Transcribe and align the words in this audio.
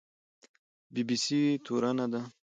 بي 0.93 1.01
بي 1.07 1.17
سي 1.23 1.41
تورنه 1.65 2.05
ده 2.13 2.21